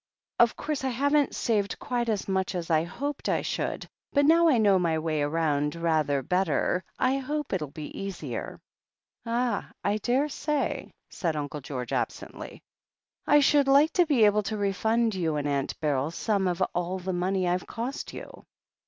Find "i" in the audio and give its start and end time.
0.83-0.87, 2.71-2.85, 3.29-3.43, 4.49-4.57, 6.97-7.17, 9.83-9.97, 13.27-13.41